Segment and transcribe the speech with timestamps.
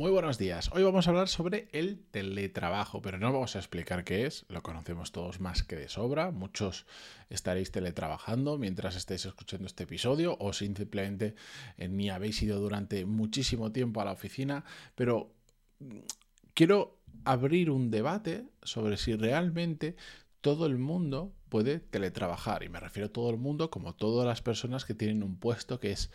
[0.00, 0.70] Muy buenos días.
[0.72, 4.62] Hoy vamos a hablar sobre el teletrabajo, pero no vamos a explicar qué es, lo
[4.62, 6.30] conocemos todos más que de sobra.
[6.30, 6.86] Muchos
[7.28, 11.34] estaréis teletrabajando mientras estéis escuchando este episodio o simplemente
[11.76, 15.34] eh, ni habéis ido durante muchísimo tiempo a la oficina, pero
[15.80, 15.98] mm,
[16.54, 19.96] quiero abrir un debate sobre si realmente
[20.40, 22.62] todo el mundo puede teletrabajar.
[22.62, 25.78] Y me refiero a todo el mundo como todas las personas que tienen un puesto
[25.78, 26.10] que es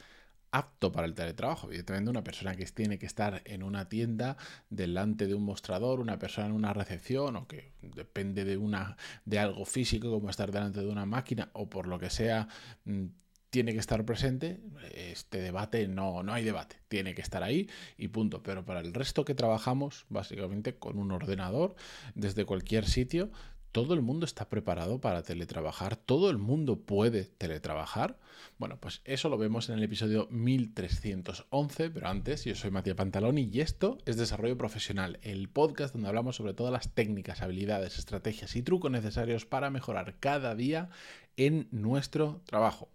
[0.55, 1.67] apto para el teletrabajo.
[1.67, 4.37] Evidentemente, una persona que tiene que estar en una tienda
[4.69, 8.95] delante de un mostrador, una persona en una recepción, o que depende de, una,
[9.25, 12.47] de algo físico, como estar delante de una máquina, o por lo que sea,
[12.85, 13.05] mm,
[13.49, 14.61] tiene que estar presente,
[14.93, 18.41] este debate no, no hay debate, tiene que estar ahí y punto.
[18.41, 21.75] Pero para el resto que trabajamos, básicamente con un ordenador,
[22.15, 23.29] desde cualquier sitio,
[23.75, 28.17] todo el mundo está preparado para teletrabajar, todo el mundo puede teletrabajar.
[28.57, 33.49] Bueno, pues eso lo vemos en el episodio 1311, pero antes yo soy Matías Pantaloni
[33.51, 38.55] y esto es Desarrollo Profesional, el podcast donde hablamos sobre todas las técnicas, habilidades, estrategias
[38.55, 40.87] y trucos necesarios para mejorar cada día
[41.35, 42.87] en nuestro trabajo.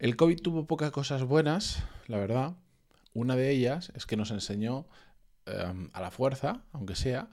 [0.00, 2.56] El COVID tuvo pocas cosas buenas, la verdad.
[3.14, 4.88] Una de ellas es que nos enseñó
[5.44, 7.28] em, a la fuerza, aunque sea,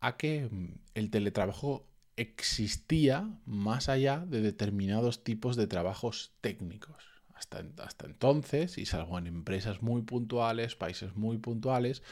[0.00, 7.04] a que mm, el teletrabajo existía más allá de determinados tipos de trabajos técnicos.
[7.34, 12.02] Hasta, hasta entonces, y salvo en empresas muy puntuales, países muy puntuales,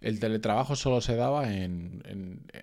[0.00, 2.02] el teletrabajo solo se daba en,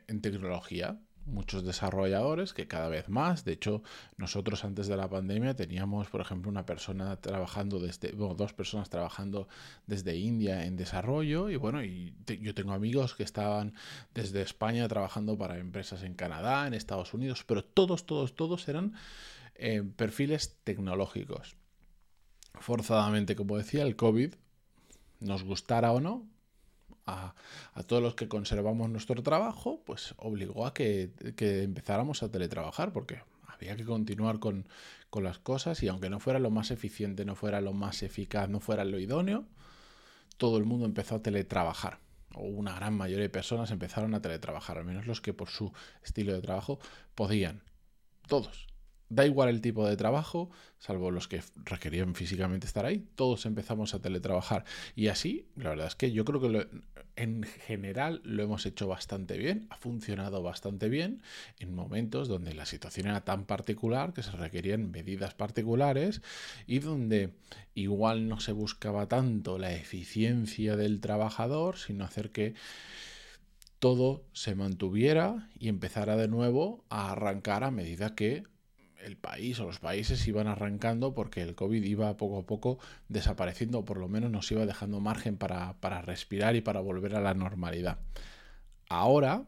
[0.08, 3.84] en tecnología, muchos desarrolladores que cada vez más, de hecho
[4.18, 8.90] nosotros antes de la pandemia teníamos por ejemplo una persona trabajando desde, bueno, dos personas
[8.90, 9.48] trabajando
[9.88, 13.74] desde India en desarrollo y bueno, y yo tengo amigos que estaban
[14.14, 18.94] desde España trabajando para empresas en Canadá, en Estados Unidos, pero todos, todos, todos eran
[19.56, 21.56] eh, perfiles tecnológicos.
[22.60, 24.34] Forzadamente, como decía, el COVID,
[25.20, 26.28] nos gustara o no,
[27.06, 27.34] a,
[27.88, 33.76] todos los que conservamos nuestro trabajo, pues obligó a que, empezáramos a teletrabajar, porque había
[33.76, 34.68] que continuar con,
[35.10, 38.50] con, las cosas y aunque no fuera lo más eficiente, no fuera lo más eficaz,
[38.50, 39.46] no fuera lo idóneo,
[40.38, 42.00] todo el mundo empezó a teletrabajar.
[42.34, 45.74] O una gran mayoría de personas empezaron a teletrabajar, al menos los que por su
[46.04, 46.80] estilo de trabajo
[47.14, 47.62] podían.
[48.28, 48.71] Todos.
[49.12, 53.94] Da igual el tipo de trabajo, salvo los que requerían físicamente estar ahí, todos empezamos
[53.94, 54.64] a teletrabajar.
[54.96, 56.70] Y así, la verdad es que yo creo que
[57.18, 61.22] en general lo hemos hecho bastante bien, ha funcionado bastante bien
[61.60, 66.22] en momentos donde la situación era tan particular que se requerían medidas particulares
[66.66, 67.34] y donde
[67.76, 72.54] igual no se buscaba tanto la eficiencia del trabajador, sino hacer que
[73.80, 78.46] todo se mantuviera y empezara de nuevo a arrancar a medida que
[79.04, 82.80] el país o los países iban arrancando porque el COVID iba poco a poco
[83.10, 87.22] desapareciendo o por lo menos nos iba dejando margen para, respirar y para volver a
[87.22, 88.00] la normalidad.
[88.90, 89.46] Ahora,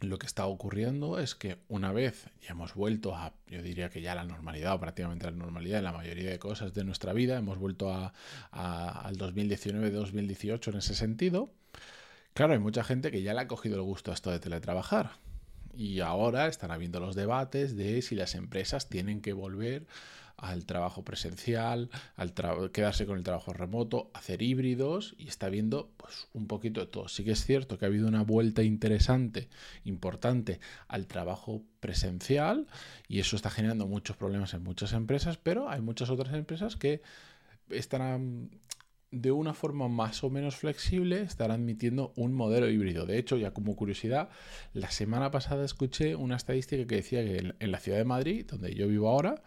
[0.00, 4.02] lo que está ocurriendo es que una vez ya hemos vuelto a, yo diría que
[4.02, 7.38] ya la normalidad o prácticamente la normalidad en la mayoría de cosas de nuestra vida,
[7.38, 8.12] hemos vuelto a,
[8.50, 11.50] al 2019-2018 en ese sentido,
[12.34, 15.25] claro, hay mucha gente que ya le ha cogido el gusto a esto de teletrabajar
[15.76, 19.86] y ahora están habiendo los debates de si las empresas tienen que volver
[20.36, 22.34] al trabajo presencial, al
[22.72, 27.08] quedarse con el trabajo remoto, hacer híbridos y está viendo pues, un poquito de todo.
[27.08, 29.48] Sí que es cierto que ha habido una vuelta interesante,
[29.84, 32.66] importante al trabajo presencial
[33.08, 37.00] y eso está generando muchos problemas en muchas empresas, pero hay muchas otras empresas que
[37.70, 38.50] están
[39.20, 43.06] de una forma más o menos flexible estar admitiendo un modelo híbrido.
[43.06, 44.28] De hecho, ya como curiosidad,
[44.72, 48.74] la semana pasada escuché una estadística que decía que en, la ciudad de Madrid, donde
[48.74, 49.42] yo vivo ahora,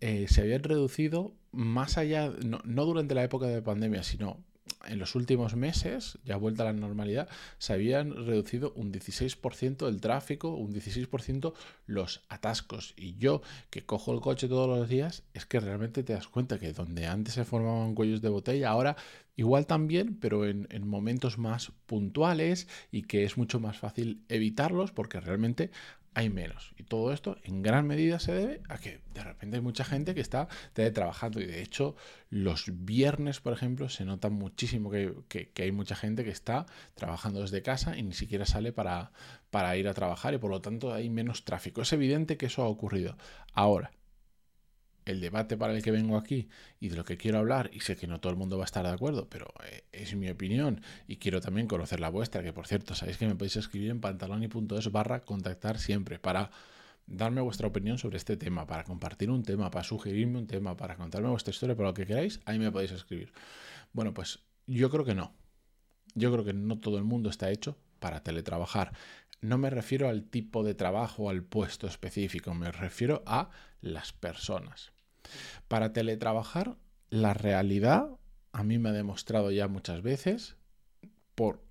[0.00, 2.32] eh, se habían reducido más allá,
[2.64, 4.44] no durante la época de pandemia, sino
[4.86, 10.00] en los últimos meses, ya vuelta a la normalidad, se habían reducido un 16% el
[10.00, 11.52] tráfico, un 16%
[11.86, 12.94] los atascos.
[12.96, 16.58] Y yo, que cojo el coche todos los días, es que realmente te das cuenta
[16.58, 18.96] que donde antes se formaban cuellos de botella, ahora
[19.36, 24.92] igual también, pero en, en momentos más puntuales y que es mucho más fácil evitarlos
[24.92, 25.70] porque realmente
[26.14, 26.72] hay menos.
[26.78, 30.14] Y todo esto en gran medida se debe a que de repente hay mucha gente
[30.14, 30.48] que está
[30.92, 31.96] trabajando y de hecho
[32.30, 37.62] los viernes, por ejemplo, se nota muchísimo que, hay mucha gente que está trabajando desde
[37.62, 39.10] casa y ni siquiera sale para,
[39.76, 41.82] ir a trabajar y por lo tanto hay menos tráfico.
[41.82, 43.16] Es evidente que eso ha ocurrido.
[43.52, 43.92] Ahora,
[45.04, 46.48] el debate para el que vengo aquí
[46.80, 48.66] y de lo que quiero hablar, y sé que no todo el mundo va a
[48.66, 52.52] estar de acuerdo, pero eh, es mi opinión y quiero también conocer la vuestra, que
[52.52, 56.50] por cierto, sabéis que me podéis escribir en pantaloni.es barra contactar siempre para
[57.06, 60.96] darme vuestra opinión sobre este tema, para compartir un tema, para sugerirme un tema, para
[60.96, 63.32] contarme vuestra historia, para lo que queráis, ahí me podéis escribir.
[63.92, 65.34] Bueno, pues yo creo que no.
[66.14, 68.92] yo creo que no todo el mundo está hecho para teletrabajar.
[69.40, 73.50] No me refiero al tipo de trabajo, al puesto específico, me refiero a
[73.82, 74.93] las personas.
[75.68, 76.76] Para teletrabajar,
[77.10, 78.08] la realidad
[78.52, 80.56] a mí me ha demostrado ya muchas veces
[81.34, 81.64] por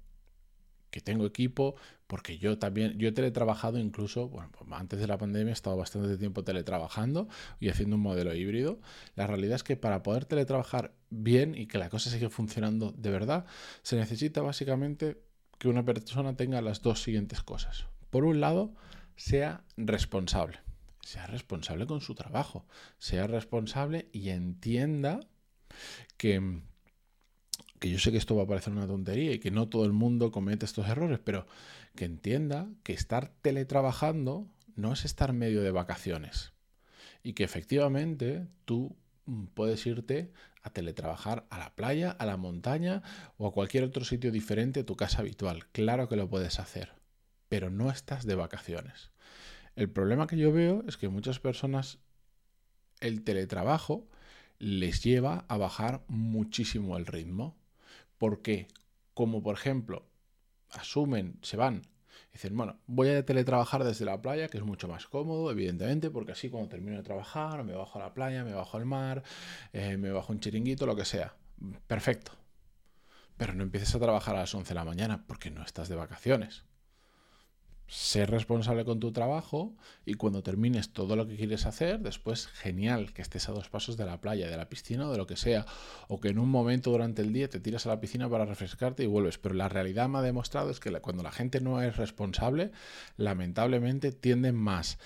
[0.93, 5.17] que tengo equipo, porque yo también, yo he teletrabajado incluso, bueno, pues antes de la
[5.17, 7.27] pandemia he estado bastante tiempo teletrabajando
[7.59, 8.79] y haciendo un modelo híbrido.
[9.15, 13.09] La realidad es que para poder teletrabajar bien y que la cosa siga funcionando de
[13.09, 13.45] verdad,
[13.81, 15.19] se necesita básicamente
[15.57, 17.85] que una persona tenga las dos siguientes cosas.
[18.11, 18.75] Por un lado,
[19.15, 20.59] sea responsable.
[21.03, 22.65] Sea responsable con su trabajo.
[22.97, 25.19] Sea responsable y entienda
[26.17, 26.61] que
[27.79, 29.91] que yo sé que esto va a parecer una tontería y que no todo el
[29.91, 31.45] mundo comete estos errores, pero
[31.95, 34.47] que entienda que estar teletrabajando
[34.77, 36.53] no es estar medio de vacaciones
[37.23, 38.95] y que efectivamente tú
[39.25, 43.01] mm, puedes irte a teletrabajar a la playa, a la montaña
[43.37, 45.67] o a cualquier otro sitio diferente a tu casa habitual.
[45.73, 46.93] Claro que lo puedes hacer,
[47.49, 49.11] pero no estás de vacaciones.
[49.75, 51.97] El problema que yo veo es que muchas personas
[52.99, 54.07] el teletrabajo
[54.59, 57.57] les lleva a bajar muchísimo el ritmo
[58.19, 58.67] porque,
[59.13, 60.05] como por ejemplo,
[60.69, 61.81] asumen, se van,
[62.31, 66.33] dicen, bueno, voy a teletrabajar desde la playa, que es mucho más cómodo, evidentemente, porque
[66.33, 69.23] así cuando termino de trabajar, me bajo a la playa, me bajo al mar,
[69.73, 71.35] eh, me bajo un chiringuito, lo que sea.
[71.87, 72.31] Perfecto.
[73.37, 75.95] Pero no empieces a trabajar a las 11 de la mañana porque no estás de
[75.95, 76.63] vacaciones
[77.93, 83.13] ser responsable con tu trabajo y cuando termines todo lo que quieres hacer, después genial
[83.13, 85.35] que estés a dos pasos de la playa, de la piscina o de lo que
[85.35, 85.67] sea,
[86.07, 89.03] o que en un momento durante el día te tiras a la piscina para refrescarte
[89.03, 89.37] y vuelves.
[89.37, 92.71] Pero la realidad me ha demostrado es que cuando la gente no es responsable,
[93.15, 94.97] lamentablemente tienden más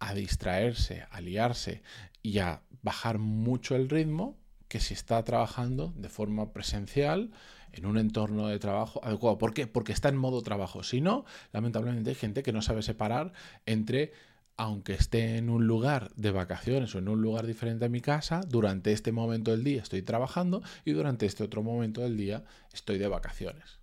[0.00, 1.82] a distraerse, a liarse
[2.22, 4.41] y a bajar mucho el ritmo
[4.72, 7.30] que si está trabajando de forma presencial
[7.72, 9.36] en un entorno de trabajo adecuado.
[9.36, 9.66] ¿Por qué?
[9.66, 10.82] Porque está en modo trabajo.
[10.82, 13.34] Si no, lamentablemente hay gente que no sabe separar
[13.66, 14.14] entre
[14.56, 18.40] aunque esté en un lugar de vacaciones o en un lugar diferente a mi casa,
[18.48, 22.42] durante este momento del día estoy trabajando y durante este otro momento del día
[22.72, 23.78] estoy de vacaciones.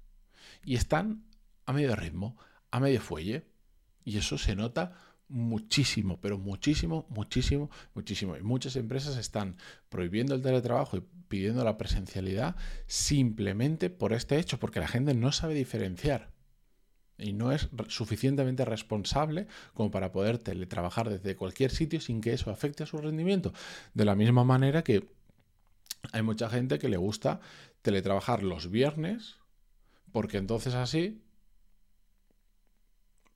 [0.65, 1.24] Y están
[1.68, 2.35] a medio ritmo,
[2.71, 3.45] a medio fuelle.
[4.03, 4.94] Y eso se nota
[5.29, 8.35] muchísimo, pero muchísimo, muchísimo, muchísimo.
[8.35, 9.55] Y muchas empresas están
[9.89, 12.55] prohibiendo el teletrabajo y pidiendo la presencialidad
[12.87, 16.31] simplemente por este hecho, porque la gente no sabe diferenciar
[17.19, 22.49] y no es suficientemente responsable como para poder teletrabajar desde cualquier sitio sin que eso
[22.49, 23.53] afecte a su rendimiento.
[23.93, 25.09] De la misma manera que
[26.11, 27.39] hay mucha gente que le gusta
[27.81, 29.35] teletrabajar los viernes,
[30.11, 31.21] porque entonces así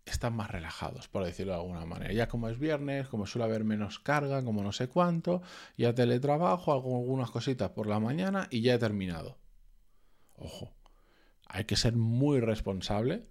[0.06, 2.14] están más relajados, por decirlo de alguna manera.
[2.14, 5.42] Ya como es viernes, como suele haber menos carga, como no sé cuánto,
[5.78, 9.38] ya teletrabajo, hago algunas cositas por la mañana y ya he terminado.
[10.36, 10.72] Ojo,
[11.48, 13.24] hay que ser muy responsable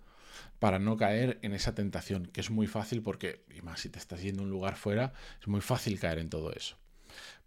[0.59, 3.99] para no caer en esa tentación, que es muy fácil porque, y más si te
[3.99, 6.77] estás yendo a un lugar fuera, es muy fácil caer en todo eso.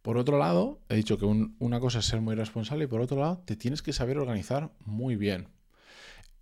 [0.01, 3.19] Por otro lado, he dicho que una cosa es ser muy responsable y por otro
[3.19, 5.54] lado, te tienes que saber organizar muy bien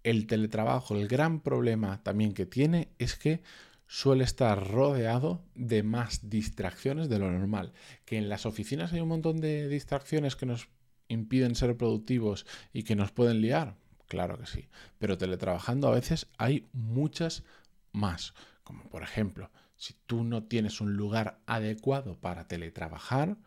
[0.03, 3.41] el teletrabajo, el gran problema también que tiene es que
[3.87, 7.73] suele estar rodeado de más distracciones de lo normal.
[8.05, 10.67] Que en las oficinas hay un montón de distracciones que nos
[11.07, 13.75] impiden ser productivos y que nos pueden liar.
[14.07, 14.67] Claro que sí.
[14.99, 17.43] Pero teletrabajando a veces hay muchas
[17.91, 18.33] más.
[18.63, 23.37] Como por ejemplo, si tú no tienes un lugar adecuado para teletrabajar,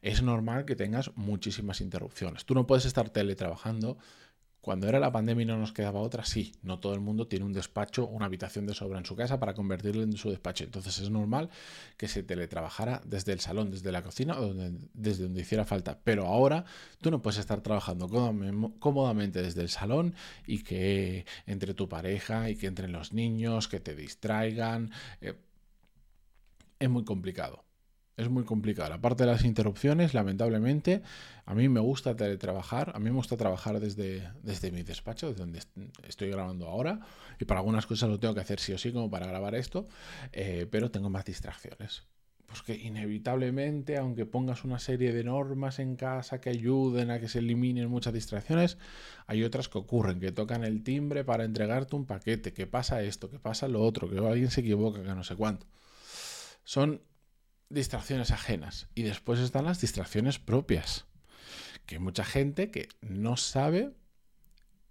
[0.00, 2.44] es normal que tengas muchísimas interrupciones.
[2.44, 3.98] Tú no puedes estar teletrabajando
[4.62, 7.44] cuando era la pandemia y no nos quedaba otra, sí, no todo el mundo tiene
[7.44, 10.62] un despacho, una habitación de sobra en su casa para convertirlo en su despacho.
[10.62, 11.50] Entonces es normal
[11.96, 14.54] que se teletrabajara desde el salón, desde la cocina o
[14.94, 15.98] desde donde hiciera falta.
[16.04, 16.64] Pero ahora
[17.00, 18.08] tú no puedes estar trabajando
[18.78, 20.14] cómodamente desde el salón
[20.46, 24.92] y que entre tu pareja y que entren los niños, que te distraigan.
[25.20, 25.34] Eh,
[26.78, 27.64] es muy complicado.
[28.16, 28.90] Es muy complicado.
[28.90, 31.02] La parte de las interrupciones, lamentablemente,
[31.46, 35.40] a mí me gusta teletrabajar, a mí me gusta trabajar desde, desde mi despacho, desde
[35.40, 35.60] donde
[36.06, 37.00] estoy grabando ahora,
[37.40, 39.88] y para algunas cosas lo tengo que hacer sí o sí como para grabar esto,
[40.32, 42.02] eh, pero tengo más distracciones.
[42.46, 47.38] Porque inevitablemente, aunque pongas una serie de normas en casa que ayuden a que se
[47.38, 48.76] eliminen muchas distracciones,
[49.26, 53.30] hay otras que ocurren, que tocan el timbre para entregarte un paquete, que pasa esto,
[53.30, 55.66] que pasa lo otro, que alguien se equivoca, que no sé cuánto.
[56.62, 57.00] Son
[57.72, 61.06] distracciones ajenas y después están las distracciones propias,
[61.86, 63.92] que hay mucha gente que no sabe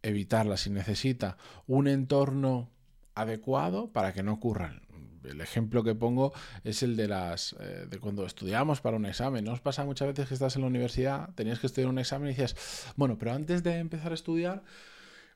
[0.02, 2.72] evitarlas y necesita un entorno
[3.16, 4.82] adecuado para que no ocurran.
[5.24, 6.34] el ejemplo que pongo
[6.64, 9.46] es el de las eh, de cuando estudiamos para un examen.
[9.46, 12.30] ¿No os pasa muchas veces que estás en la universidad, tenías que estudiar un examen
[12.30, 12.56] y dices,
[12.96, 14.64] bueno, pero antes de empezar a estudiar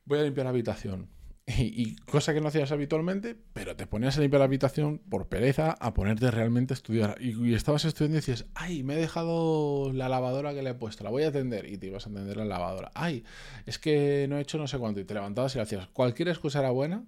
[0.05, 1.09] voy a limpiar la habitación.
[1.57, 5.71] Y, cosa que no hacías habitualmente, pero te ponías a limpiar la habitación por pereza
[5.79, 7.17] a ponerte realmente a estudiar.
[7.21, 11.03] Y, estabas estudiando y decías, ay, me he dejado la lavadora que le he puesto,
[11.03, 11.65] la voy a atender.
[11.71, 12.91] Y te ibas a atender la lavadora.
[12.95, 13.23] Ay,
[13.65, 14.99] es que no he hecho no sé cuánto.
[14.99, 15.87] Y te levantabas y lo hacías.
[15.87, 17.05] Cualquier excusa era buena,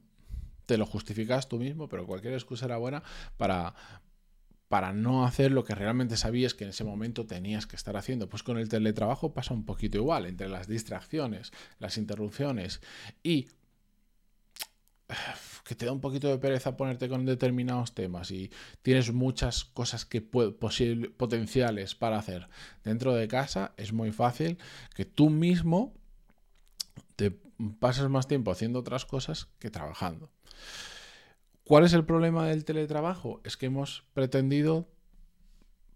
[0.65, 3.01] te lo justificas tú mismo, pero cualquier excusa era buena
[3.37, 3.73] para,
[4.67, 8.29] para no hacer lo que realmente sabías que en ese momento tenías que estar haciendo.
[8.29, 12.81] Pues con el teletrabajo pasa un poquito igual, entre las distracciones, las interrupciones
[13.23, 13.47] y
[15.63, 20.05] que te da un poquito de pereza ponerte con determinados temas y tienes muchas cosas
[20.05, 22.47] que potenciales para hacer
[22.83, 24.57] dentro de casa, es muy fácil
[24.95, 25.93] que tú mismo
[27.15, 27.31] te
[27.79, 30.29] pases más tiempo haciendo otras cosas que trabajando.
[31.63, 33.41] ¿Cuál es el problema del teletrabajo?
[33.43, 34.87] Es que hemos pretendido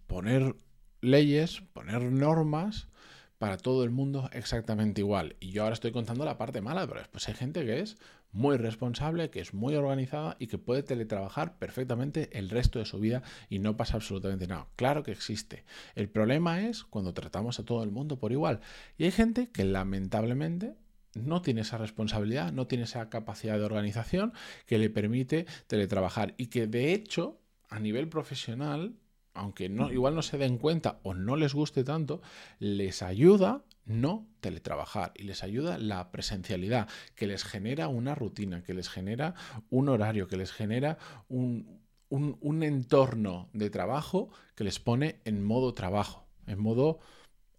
[0.07, 0.55] poner
[0.99, 2.89] leyes, poner normas
[3.37, 5.37] para todo el mundo exactamente igual.
[5.39, 7.97] Y yo ahora estoy contando la parte mala, pero después hay gente que es
[8.31, 12.99] muy responsable, que es muy organizada y que puede teletrabajar perfectamente el resto de su
[12.99, 14.67] vida y no pasa absolutamente nada.
[14.75, 15.63] Claro que existe.
[15.95, 18.61] El problema es cuando tratamos a todo el mundo por igual.
[18.97, 20.75] Y hay gente que lamentablemente
[21.13, 24.33] no tiene esa responsabilidad, no tiene esa capacidad de organización
[24.65, 28.95] que le permite teletrabajar y que de hecho a nivel profesional
[29.33, 32.21] aunque no, igual no se den cuenta o no les guste tanto,
[32.59, 38.73] les ayuda no teletrabajar y les ayuda la presencialidad, que les genera una rutina, que
[38.73, 39.35] les genera
[39.69, 40.97] un horario, que les genera
[41.29, 46.99] un, un entorno de trabajo que les pone en modo trabajo, en modo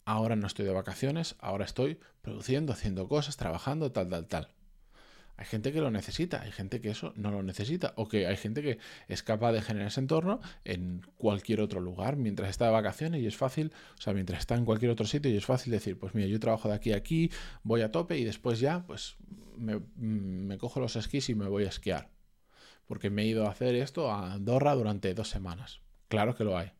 [0.05, 4.49] ahora no estoy de vacaciones, ahora estoy produciendo, haciendo cosas, trabajando, tal, tal, tal.
[5.37, 8.37] Hay gente que lo necesita, hay gente que eso no lo necesita, o que hay
[8.37, 12.73] gente que es capaz de generar ese entorno en cualquier otro lugar mientras está de
[12.73, 15.73] vacaciones y es fácil, o sea, mientras está en cualquier otro sitio y es fácil
[15.73, 17.31] decir, pues mira, yo trabajo de aquí a aquí,
[17.63, 19.17] voy a tope y después ya, pues
[19.57, 22.11] me, me cojo los esquís y me voy a esquiar.
[22.87, 25.81] Porque me he ido a hacer esto a Andorra durante dos semanas.
[26.09, 26.73] Claro que lo hay.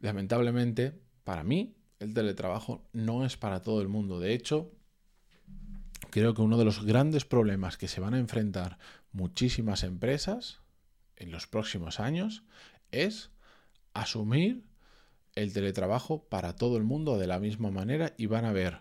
[0.00, 4.20] Lamentablemente, para mí, el teletrabajo no es para todo el mundo.
[4.20, 4.72] De hecho,
[6.10, 8.78] creo que uno de los grandes problemas que se van a enfrentar
[9.12, 10.60] muchísimas empresas
[11.16, 12.42] en los próximos años
[12.90, 13.30] es
[13.94, 14.64] asumir
[15.34, 18.80] el teletrabajo para todo el mundo de la misma manera y van a ver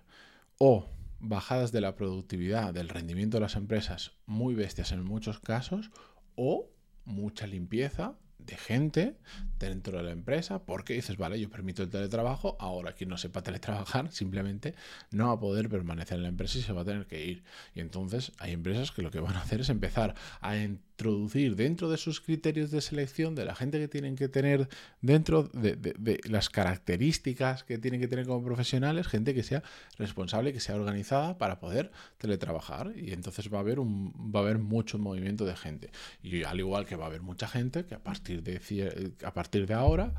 [0.57, 5.91] o bajadas de la productividad, del rendimiento de las empresas muy bestias en muchos casos
[6.35, 6.69] o
[7.05, 8.15] mucha limpieza
[8.45, 9.17] de gente
[9.59, 13.41] dentro de la empresa, porque dices, vale, yo permito el teletrabajo, ahora quien no sepa
[13.43, 14.75] teletrabajar simplemente
[15.11, 17.43] no va a poder permanecer en la empresa y se va a tener que ir.
[17.73, 20.57] Y entonces hay empresas que lo que van a hacer es empezar a
[20.95, 24.69] introducir dentro de sus criterios de selección de la gente que tienen que tener
[25.01, 29.61] dentro de, las características que tienen que tener como profesionales, gente que sea
[29.97, 32.93] responsable, que sea organizada para poder teletrabajar.
[32.95, 35.91] Y entonces va a haber, un, va a haber mucho movimiento de gente.
[36.23, 39.67] Y al igual que va a haber mucha gente que a partir de, a partir
[39.67, 40.13] de ahora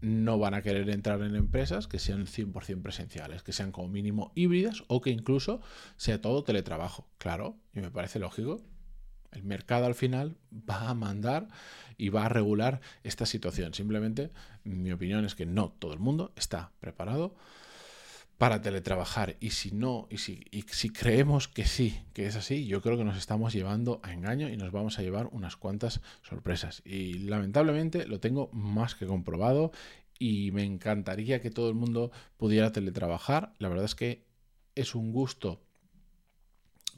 [0.00, 4.32] no van a querer entrar en empresas que sean 100% presenciales, que sean como mínimo
[4.34, 5.60] híbridas o que incluso
[5.96, 7.06] sea todo teletrabajo.
[7.18, 8.60] Claro, y me parece lógico.
[9.32, 11.48] El mercado al final va a mandar
[11.96, 13.74] y va a regular esta situación.
[13.74, 14.30] Simplemente
[14.64, 17.34] mi opinión es que no todo el mundo está preparado
[18.38, 19.36] para teletrabajar.
[19.40, 23.16] Y si no, y si, creemos que sí, que es así, yo creo que nos
[23.16, 26.82] estamos llevando a engaño y nos vamos a llevar unas cuantas sorpresas.
[26.84, 29.72] Y lamentablemente lo tengo más que comprobado
[30.18, 33.54] y me encantaría que todo el mundo pudiera teletrabajar.
[33.58, 34.26] La verdad es que
[34.74, 35.65] es un gusto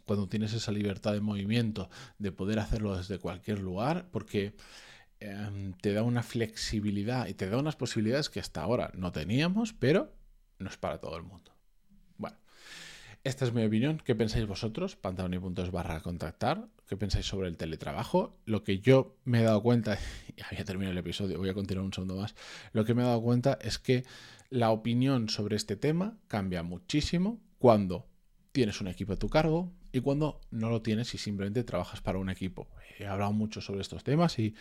[0.08, 4.54] cuando tienes esa libertad de movimiento de poder hacerlo desde cualquier lugar, porque
[5.20, 9.74] em, te da una flexibilidad y te da unas posibilidades que hasta ahora no teníamos,
[9.74, 10.12] pero
[10.58, 11.52] no es para todo el mundo.
[12.16, 12.38] Bueno,
[13.22, 14.00] esta es mi opinión.
[14.02, 14.96] ¿Qué pensáis vosotros?
[14.96, 16.68] Pantaloni.es barra contactar.
[16.86, 18.40] ¿Qué pensáis sobre el teletrabajo?
[18.46, 19.98] Lo que yo me he dado cuenta,
[20.36, 22.34] y había terminado el episodio, voy a continuar un segundo más.
[22.72, 24.04] Lo que me he dado cuenta es que
[24.48, 28.08] la opinión sobre este tema cambia muchísimo cuando
[28.52, 32.18] tienes un equipo a tu cargo y cuando no lo tienes y simplemente trabajas para
[32.18, 32.68] un equipo.
[32.98, 34.54] He hablado mucho sobre estos temas y,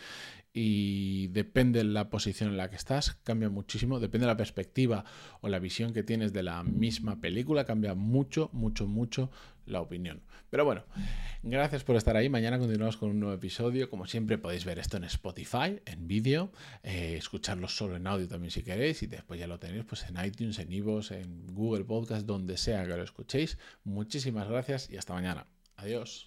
[0.52, 5.04] y depende de la posición en la que estás, cambia muchísimo, depende de la perspectiva
[5.40, 9.30] o la visión que tienes de la misma película, cambia mucho, mucho, mucho
[9.68, 10.22] la opinión.
[10.50, 10.84] Pero bueno,
[11.42, 12.28] gracias por estar ahí.
[12.28, 13.88] Mañana continuamos con un nuevo episodio.
[13.88, 16.50] Como siempre podéis ver esto en Spotify, en vídeo,
[16.82, 20.24] eh, escucharlo solo en audio también si queréis y después ya lo tenéis pues en
[20.24, 23.58] iTunes, en Ivos, en Google Podcast, donde sea que lo escuchéis.
[23.84, 25.46] Muchísimas gracias y hasta mañana.
[25.76, 26.26] Adiós.